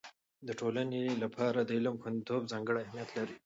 [0.47, 3.35] د ټولنې لپاره د علم خوندیتوب ځانګړی اهميت لري.